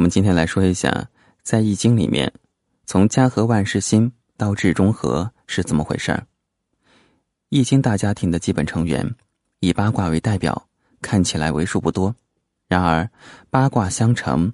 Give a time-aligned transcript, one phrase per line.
[0.00, 1.10] 我们今天来说一下，
[1.42, 2.32] 在《易经》里面，
[2.86, 6.26] 从家和万事兴到至中和是怎么回事儿。
[7.50, 9.14] 易经大家庭的基本成员，
[9.58, 10.66] 以八卦为代表，
[11.02, 12.16] 看起来为数不多。
[12.66, 13.10] 然而，
[13.50, 14.50] 八卦相乘，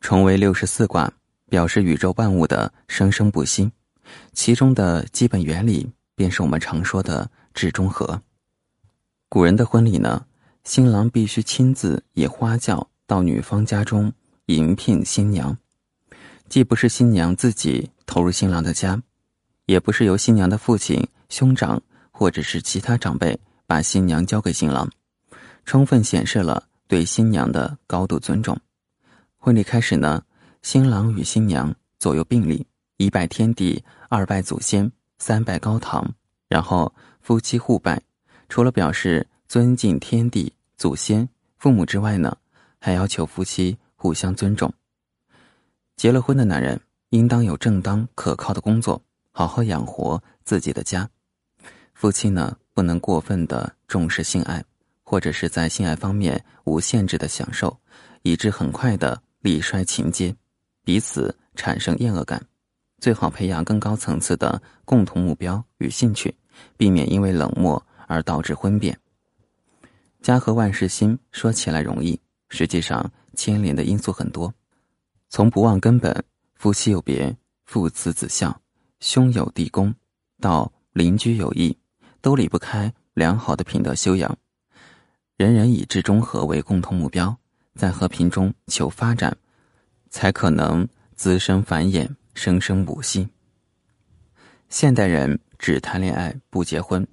[0.00, 1.12] 重为六十四卦，
[1.50, 3.70] 表示宇宙万物的生生不息。
[4.32, 8.22] 其中的基本原理，便是我们常说的至中和。
[9.28, 10.24] 古人的婚礼呢，
[10.64, 14.10] 新郎必须亲自以花轿到女方家中。
[14.54, 15.56] 迎聘新娘，
[16.48, 19.02] 既不是新娘自己投入新郎的家，
[19.64, 24.90] 也不是由新娘的父亲、兄长或者是其他长辈把新娘交给新郎，
[25.64, 28.54] 充分显示了对新娘的高度尊重。
[29.38, 30.22] 婚礼开始呢，
[30.60, 32.66] 新郎与新娘左右并立，
[32.98, 36.14] 一拜天地，二拜祖先，三拜高堂，
[36.48, 38.00] 然后夫妻互拜。
[38.50, 41.26] 除了表示尊敬天地、祖先、
[41.56, 42.36] 父母之外呢，
[42.78, 43.78] 还要求夫妻。
[44.02, 44.68] 互相尊重。
[45.94, 46.80] 结了婚的男人
[47.10, 49.00] 应当有正当可靠的工作，
[49.30, 51.08] 好好养活自己的家。
[51.94, 54.64] 夫妻呢，不能过分的重视性爱，
[55.04, 57.78] 或者是在性爱方面无限制的享受，
[58.22, 60.34] 以致很快的力衰情竭，
[60.82, 62.44] 彼此产生厌恶感。
[62.98, 66.34] 最好培养更高层次的共同目标与兴趣，
[66.76, 68.98] 避免因为冷漠而导致婚变。
[70.20, 73.08] 家和万事兴说起来容易，实际上。
[73.34, 74.52] 牵连的因素很多，
[75.28, 78.60] 从不忘根本、夫妻有别、父慈子孝、
[79.00, 79.94] 兄友弟恭，
[80.40, 81.76] 到邻居友谊，
[82.20, 84.36] 都离不开良好的品德修养。
[85.36, 87.36] 人人以至中和为共同目标，
[87.74, 89.36] 在和平中求发展，
[90.10, 90.86] 才可能
[91.16, 93.28] 滋生繁衍，生生不息。
[94.68, 97.06] 现代人只谈恋爱不结婚，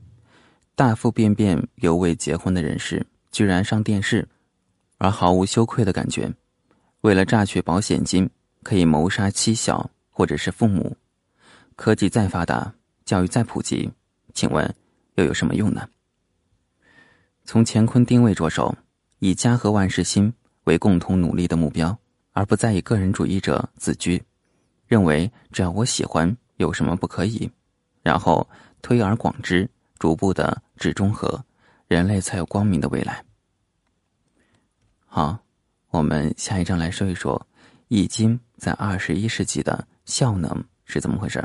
[0.76, 4.28] 大腹便便犹未结婚的人士，居然上电视。
[5.00, 6.32] 而毫无羞愧的感觉，
[7.02, 8.30] 为了榨取保险金，
[8.62, 10.96] 可以谋杀妻小或者是父母。
[11.76, 12.72] 科技再发达，
[13.06, 13.90] 教育再普及，
[14.34, 14.76] 请问
[15.16, 15.88] 又有什么用呢？
[17.46, 18.76] 从乾坤定位着手，
[19.20, 20.32] 以家和万事兴
[20.66, 21.98] 为共同努力的目标，
[22.34, 24.22] 而不再以个人主义者自居，
[24.86, 27.50] 认为只要我喜欢，有什么不可以？
[28.04, 28.46] 然后
[28.82, 31.42] 推而广之，逐步的至中和，
[31.88, 33.24] 人类才有光明的未来。
[35.12, 35.40] 好，
[35.90, 37.36] 我们下一章来说一说
[37.88, 41.44] 《易经》在二十一世纪的效能是怎么回事